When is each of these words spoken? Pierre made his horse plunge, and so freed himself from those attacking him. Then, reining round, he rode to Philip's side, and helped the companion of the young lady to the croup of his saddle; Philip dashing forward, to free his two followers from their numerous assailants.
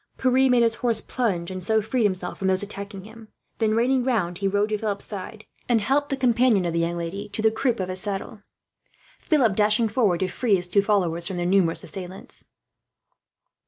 Pierre 0.17 0.49
made 0.49 0.63
his 0.63 0.73
horse 0.81 0.99
plunge, 0.99 1.51
and 1.51 1.63
so 1.63 1.79
freed 1.79 2.05
himself 2.05 2.39
from 2.39 2.47
those 2.47 2.63
attacking 2.63 3.03
him. 3.03 3.27
Then, 3.59 3.75
reining 3.75 4.03
round, 4.03 4.39
he 4.39 4.47
rode 4.47 4.69
to 4.69 4.77
Philip's 4.79 5.05
side, 5.05 5.45
and 5.69 5.79
helped 5.79 6.09
the 6.09 6.17
companion 6.17 6.65
of 6.65 6.73
the 6.73 6.79
young 6.79 6.97
lady 6.97 7.29
to 7.29 7.41
the 7.43 7.51
croup 7.51 7.79
of 7.79 7.87
his 7.87 7.99
saddle; 8.01 8.41
Philip 9.19 9.55
dashing 9.55 9.89
forward, 9.89 10.21
to 10.21 10.27
free 10.27 10.55
his 10.55 10.67
two 10.67 10.81
followers 10.81 11.27
from 11.27 11.37
their 11.37 11.45
numerous 11.45 11.83
assailants. 11.83 12.47